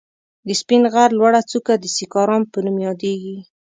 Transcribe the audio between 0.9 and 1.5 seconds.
غر لوړه